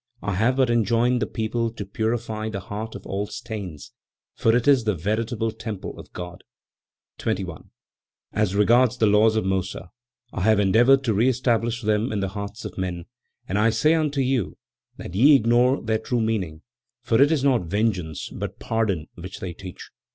I 0.23 0.33
have 0.33 0.55
but 0.55 0.71
enjoined 0.71 1.21
the 1.21 1.27
people 1.27 1.69
to 1.73 1.85
purify 1.85 2.49
the 2.49 2.59
heart 2.59 2.95
of 2.95 3.05
all 3.05 3.27
stains, 3.27 3.91
for 4.33 4.55
it 4.57 4.67
is 4.67 4.83
the 4.83 4.95
veritable 4.95 5.51
temple 5.51 5.99
of 5.99 6.11
God. 6.11 6.43
21. 7.19 7.69
"As 8.33 8.55
regards 8.55 8.97
the 8.97 9.05
laws 9.05 9.35
of 9.35 9.45
Mossa, 9.45 9.91
I 10.33 10.41
have 10.41 10.59
endeavored 10.59 11.03
to 11.03 11.13
reestablish 11.13 11.83
them 11.83 12.11
in 12.11 12.19
the 12.19 12.29
hearts 12.29 12.65
of 12.65 12.79
men; 12.79 13.05
and 13.47 13.59
I 13.59 13.69
say 13.69 13.93
unto 13.93 14.21
you 14.21 14.57
that 14.97 15.13
ye 15.13 15.35
ignore 15.35 15.79
their 15.83 15.99
true 15.99 16.21
meaning, 16.21 16.63
for 17.03 17.21
it 17.21 17.31
is 17.31 17.43
not 17.43 17.65
vengeance 17.65 18.31
but 18.33 18.57
pardon 18.57 19.05
which 19.13 19.39
they 19.39 19.53
teach. 19.53 19.91